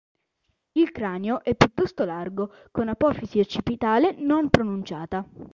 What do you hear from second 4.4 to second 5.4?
pronunciata.